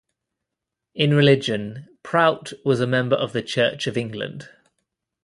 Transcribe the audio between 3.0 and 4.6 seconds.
of the Church of England.